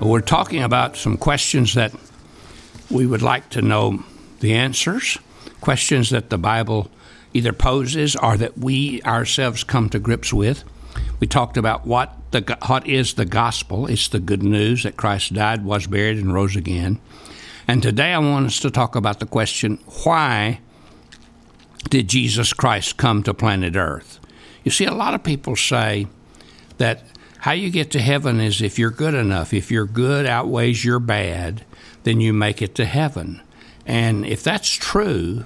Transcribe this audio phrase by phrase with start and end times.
[0.00, 1.92] We're talking about some questions that
[2.90, 4.04] we would like to know
[4.40, 5.18] the answers,
[5.60, 6.90] questions that the Bible
[7.32, 10.64] either poses or that we ourselves come to grips with.
[11.20, 13.86] We talked about what the what is the gospel?
[13.86, 17.00] It's the good news that Christ died, was buried, and rose again.
[17.66, 20.60] And today I want us to talk about the question why
[21.88, 24.20] did Jesus Christ come to planet Earth?
[24.64, 26.08] You see, a lot of people say
[26.78, 27.04] that
[27.44, 29.52] how you get to heaven is if you're good enough.
[29.52, 31.62] If your good outweighs your bad,
[32.04, 33.42] then you make it to heaven.
[33.84, 35.44] And if that's true,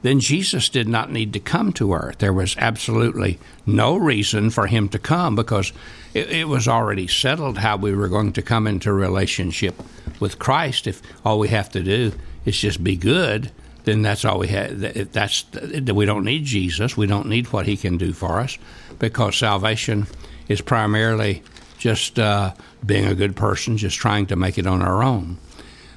[0.00, 2.16] then Jesus did not need to come to earth.
[2.16, 5.74] There was absolutely no reason for him to come because
[6.14, 9.74] it, it, was already settled how we were going to come into relationship
[10.20, 10.86] with Christ.
[10.86, 12.12] If all we have to do
[12.46, 13.50] is just be good,
[13.84, 15.12] then that's all we have.
[15.12, 16.96] That's we don't need Jesus.
[16.96, 18.56] We don't need what He can do for us
[18.98, 20.06] because salvation
[20.48, 21.42] is primarily
[21.78, 22.52] just uh,
[22.84, 25.38] being a good person, just trying to make it on our own.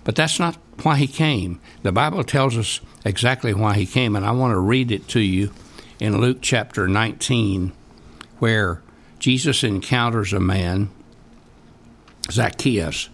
[0.03, 1.59] But that's not why he came.
[1.83, 5.19] The Bible tells us exactly why he came, and I want to read it to
[5.19, 5.51] you
[5.99, 7.71] in Luke chapter 19,
[8.39, 8.81] where
[9.19, 10.89] Jesus encounters a man,
[12.31, 13.09] Zacchaeus,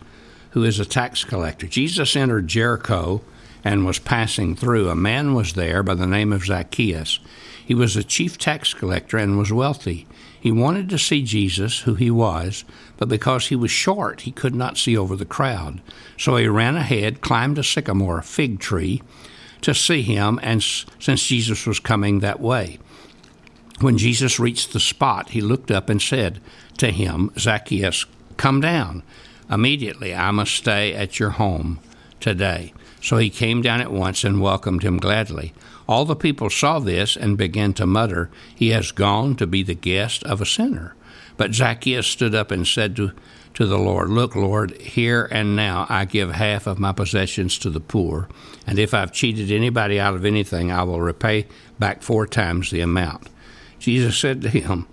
[0.51, 1.67] who is a tax collector.
[1.67, 3.21] Jesus entered Jericho
[3.63, 4.89] and was passing through.
[4.89, 7.19] A man was there by the name of Zacchaeus.
[7.67, 10.07] He was a chief tax collector and was wealthy.
[10.39, 12.63] He wanted to see Jesus, who he was,
[12.95, 15.81] but because he was short, he could not see over the crowd.
[16.17, 19.01] So he ran ahead, climbed a sycamore fig tree
[19.59, 22.79] to see him, and since Jesus was coming that way.
[23.81, 26.39] When Jesus reached the spot, he looked up and said
[26.77, 28.05] to him, Zacchaeus,
[28.37, 29.03] come down.
[29.51, 31.81] Immediately I must stay at your home
[32.21, 32.71] today.
[33.01, 35.53] So he came down at once and welcomed him gladly.
[35.87, 39.73] All the people saw this and began to mutter, He has gone to be the
[39.73, 40.95] guest of a sinner.
[41.37, 43.11] But Zacchaeus stood up and said to,
[43.53, 47.69] to the Lord, Look, Lord, here and now I give half of my possessions to
[47.69, 48.27] the poor,
[48.65, 51.47] and if I've cheated anybody out of anything, I will repay
[51.79, 53.29] back four times the amount.
[53.79, 54.87] Jesus said to him,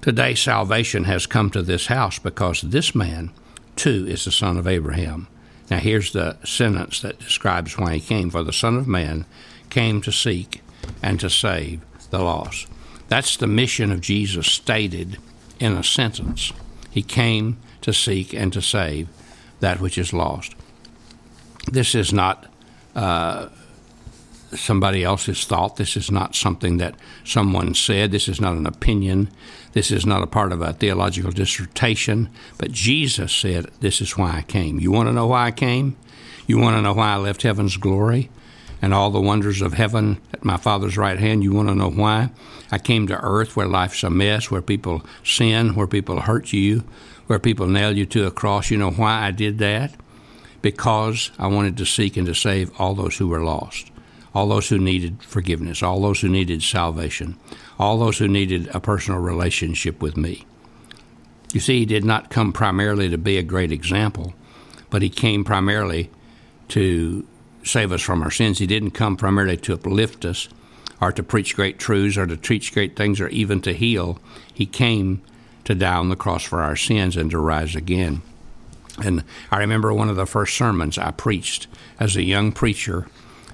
[0.00, 3.32] Today salvation has come to this house because this man,
[3.76, 5.26] too, is the son of Abraham.
[5.70, 8.30] Now here's the sentence that describes why he came.
[8.30, 9.24] For the Son of Man
[9.70, 10.62] came to seek
[11.02, 12.66] and to save the lost.
[13.08, 15.18] That's the mission of Jesus stated
[15.58, 16.52] in a sentence.
[16.90, 19.08] He came to seek and to save
[19.60, 20.54] that which is lost.
[21.70, 22.46] This is not
[22.94, 23.48] uh,
[24.52, 25.76] somebody else's thought.
[25.76, 26.94] This is not something that
[27.24, 28.10] someone said.
[28.10, 29.30] This is not an opinion.
[29.72, 32.28] This is not a part of a theological dissertation.
[32.58, 34.80] But Jesus said, This is why I came.
[34.80, 35.96] You want to know why I came?
[36.46, 38.30] You want to know why I left heaven's glory?
[38.82, 41.44] and all the wonders of heaven at my Father's right hand.
[41.44, 42.30] You want to know why?
[42.70, 46.84] I came to earth where life's a mess, where people sin, where people hurt you,
[47.26, 48.70] where people nail you to a cross.
[48.70, 49.94] You know why I did that?
[50.62, 53.90] Because I wanted to seek and to save all those who were lost,
[54.34, 57.36] all those who needed forgiveness, all those who needed salvation,
[57.78, 60.46] all those who needed a personal relationship with me.
[61.52, 64.34] You see, he did not come primarily to be a great example,
[64.88, 66.10] but he came primarily
[66.68, 67.26] to
[67.64, 68.58] save us from our sins.
[68.58, 70.48] He didn't come primarily to uplift us
[71.00, 74.20] or to preach great truths or to teach great things or even to heal.
[74.52, 75.22] He came
[75.64, 78.22] to die on the cross for our sins and to rise again.
[79.02, 81.66] And I remember one of the first sermons I preached
[81.98, 83.06] as a young preacher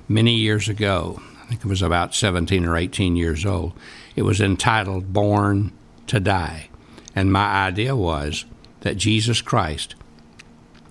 [0.09, 1.21] many years ago.
[1.43, 3.73] I think it was about 17 or 18 years old.
[4.15, 5.73] It was entitled Born
[6.09, 6.69] to Die.
[7.15, 8.45] And my idea was
[8.81, 9.95] that Jesus Christ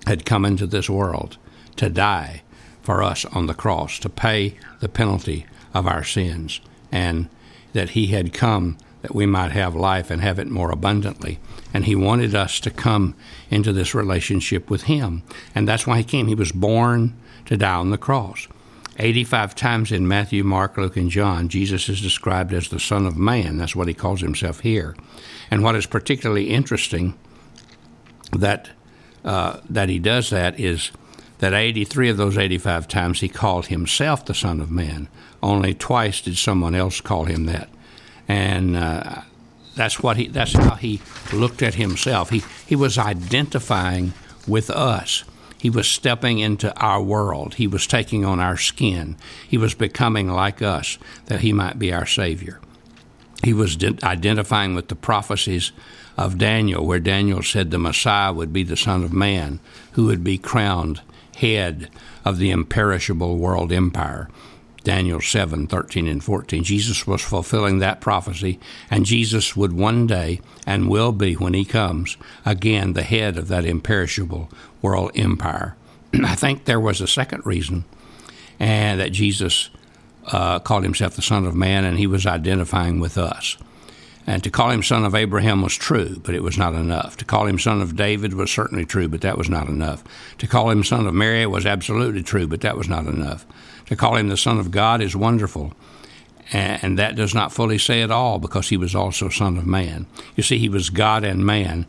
[0.06, 1.36] had come into this world
[1.76, 2.42] to die
[2.82, 6.60] for us on the cross to pay the penalty of our sins,
[6.92, 7.28] and
[7.72, 11.38] that He had come that we might have life and have it more abundantly.
[11.74, 13.14] And He wanted us to come
[13.50, 15.22] into this relationship with Him.
[15.54, 16.28] And that's why He came.
[16.28, 17.14] He was born
[17.46, 18.48] to die on the cross.
[18.98, 23.16] 85 times in Matthew, Mark, Luke, and John, Jesus is described as the Son of
[23.16, 23.58] Man.
[23.58, 24.96] That's what he calls himself here.
[25.50, 27.14] And what is particularly interesting
[28.32, 28.70] that
[29.24, 30.92] uh, that he does that is
[31.38, 35.08] that 83 of those 85 times he called himself the Son of Man.
[35.42, 37.68] Only twice did someone else call him that.
[38.28, 39.22] And uh,
[39.74, 41.00] that's what he that's how he
[41.32, 42.30] looked at himself.
[42.30, 44.14] He he was identifying
[44.48, 45.24] with us.
[45.66, 47.54] He was stepping into our world.
[47.54, 49.16] He was taking on our skin.
[49.48, 52.60] He was becoming like us that he might be our savior.
[53.42, 55.72] He was de- identifying with the prophecies
[56.16, 59.58] of Daniel, where Daniel said the Messiah would be the Son of Man,
[59.94, 61.00] who would be crowned
[61.34, 61.90] head
[62.24, 64.28] of the imperishable world empire.
[64.86, 66.62] Daniel 7 13 and 14.
[66.62, 71.64] Jesus was fulfilling that prophecy, and Jesus would one day and will be, when he
[71.64, 74.48] comes, again the head of that imperishable
[74.80, 75.74] world empire.
[76.14, 77.84] I think there was a second reason,
[78.60, 79.70] and that Jesus
[80.26, 83.56] uh, called himself the Son of Man, and he was identifying with us.
[84.26, 87.16] And to call him son of Abraham was true, but it was not enough.
[87.18, 90.02] To call him son of David was certainly true, but that was not enough.
[90.38, 93.46] To call him son of Mary was absolutely true, but that was not enough.
[93.86, 95.72] To call him the Son of God is wonderful,
[96.52, 100.06] and that does not fully say it all because he was also Son of Man.
[100.34, 101.86] You see, he was God and man.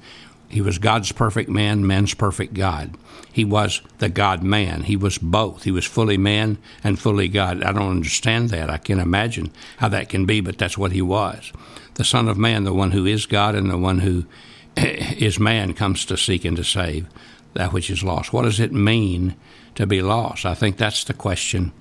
[0.49, 2.95] He was God's perfect man, man's perfect God.
[3.31, 4.83] He was the God man.
[4.83, 5.63] He was both.
[5.63, 7.63] He was fully man and fully God.
[7.63, 8.69] I don't understand that.
[8.69, 11.51] I can't imagine how that can be, but that's what he was
[11.97, 14.25] the Son of Man, the one who is God and the one who
[14.77, 17.07] is man, comes to seek and to save
[17.53, 18.31] that which is lost.
[18.31, 19.35] What does it mean
[19.75, 20.45] to be lost?
[20.45, 21.71] I think that's the question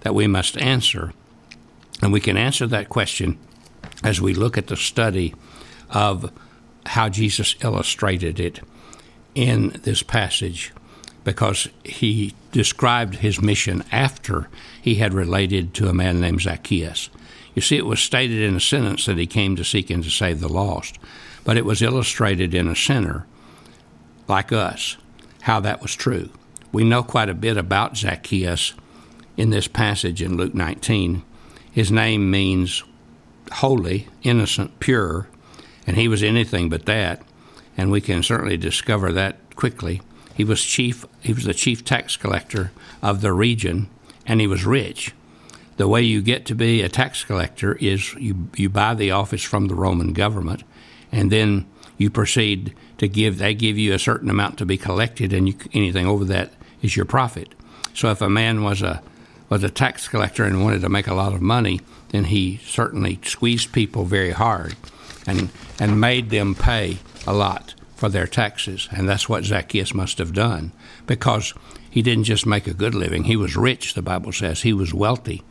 [0.00, 1.14] that we must answer.
[2.02, 3.38] And we can answer that question
[4.04, 5.34] as we look at the study
[5.90, 6.30] of
[6.86, 8.60] how Jesus illustrated it
[9.34, 10.72] in this passage,
[11.24, 14.48] because he described his mission after
[14.80, 17.08] he had related to a man named Zacchaeus.
[17.54, 20.10] You see, it was stated in a sentence that he came to seek and to
[20.10, 20.98] save the lost,
[21.44, 23.26] but it was illustrated in a sinner
[24.28, 24.96] like us
[25.42, 26.30] how that was true.
[26.72, 28.74] We know quite a bit about Zacchaeus
[29.36, 31.22] in this passage in Luke 19.
[31.70, 32.82] His name means
[33.52, 35.28] holy, innocent, pure,
[35.86, 37.22] and he was anything but that,
[37.76, 40.02] and we can certainly discover that quickly.
[40.34, 43.88] He was chief he was the chief tax collector of the region
[44.26, 45.12] and he was rich
[45.76, 49.42] the way you get to be a tax collector is you, you buy the office
[49.42, 50.64] from the Roman government,
[51.10, 53.38] and then you proceed to give.
[53.38, 56.52] They give you a certain amount to be collected, and you, anything over that
[56.82, 57.54] is your profit.
[57.94, 59.02] So if a man was a
[59.48, 63.18] was a tax collector and wanted to make a lot of money, then he certainly
[63.22, 64.76] squeezed people very hard,
[65.26, 70.18] and and made them pay a lot for their taxes, and that's what Zacchaeus must
[70.18, 70.72] have done
[71.06, 71.54] because
[71.88, 73.24] he didn't just make a good living.
[73.24, 74.62] He was rich, the Bible says.
[74.62, 75.42] He was wealthy.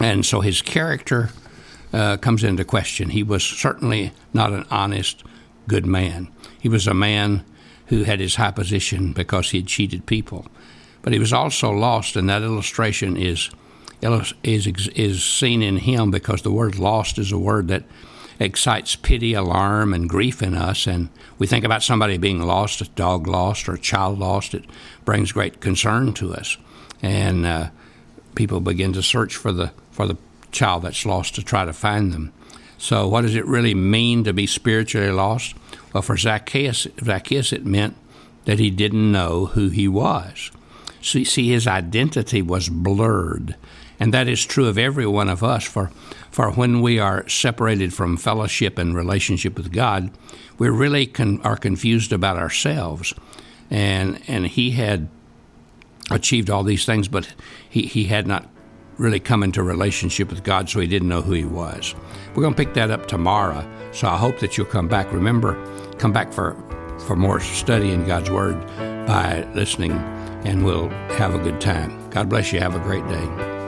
[0.00, 1.30] And so his character
[1.92, 3.10] uh, comes into question.
[3.10, 5.22] He was certainly not an honest,
[5.66, 6.28] good man.
[6.58, 7.44] He was a man
[7.86, 10.46] who had his high position because he had cheated people.
[11.02, 13.50] But he was also lost, and that illustration is,
[14.42, 17.84] is, is seen in him because the word lost is a word that
[18.40, 20.86] excites pity, alarm, and grief in us.
[20.86, 24.54] And we think about somebody being lost, a dog lost, or a child lost.
[24.54, 24.64] It
[25.04, 26.56] brings great concern to us.
[27.02, 27.70] And uh,
[28.34, 30.16] people begin to search for the, for the
[30.50, 32.32] child that's lost to try to find them.
[32.78, 35.54] So, what does it really mean to be spiritually lost?
[35.92, 37.94] Well, for Zacchaeus, Zacchaeus it meant
[38.46, 40.50] that he didn't know who he was.
[41.02, 43.56] So, see, his identity was blurred.
[44.00, 45.64] And that is true of every one of us.
[45.64, 45.90] For,
[46.30, 50.10] for when we are separated from fellowship and relationship with God,
[50.58, 53.14] we really con- are confused about ourselves.
[53.70, 55.08] And, and he had
[56.10, 57.34] achieved all these things, but
[57.68, 58.48] he, he had not
[58.96, 61.94] really come into relationship with God, so he didn't know who he was.
[62.34, 65.12] We're going to pick that up tomorrow, so I hope that you'll come back.
[65.12, 65.54] Remember,
[65.98, 66.54] come back for,
[67.06, 68.60] for more study in God's Word
[69.06, 72.10] by listening, and we'll have a good time.
[72.10, 72.60] God bless you.
[72.60, 73.59] Have a great day.